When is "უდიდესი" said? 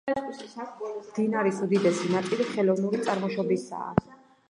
1.67-2.11